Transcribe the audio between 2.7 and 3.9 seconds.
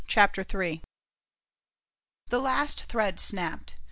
thread snapped.